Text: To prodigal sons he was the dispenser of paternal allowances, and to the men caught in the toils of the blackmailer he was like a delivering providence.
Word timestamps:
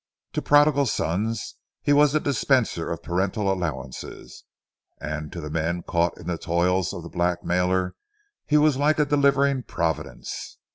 To 0.33 0.41
prodigal 0.41 0.87
sons 0.87 1.57
he 1.83 1.93
was 1.93 2.11
the 2.11 2.19
dispenser 2.19 2.89
of 2.91 3.03
paternal 3.03 3.53
allowances, 3.53 4.45
and 4.99 5.31
to 5.31 5.39
the 5.39 5.51
men 5.51 5.83
caught 5.83 6.17
in 6.17 6.25
the 6.25 6.39
toils 6.39 6.91
of 6.91 7.03
the 7.03 7.09
blackmailer 7.09 7.93
he 8.47 8.57
was 8.57 8.77
like 8.77 8.97
a 8.97 9.05
delivering 9.05 9.61
providence. 9.61 10.57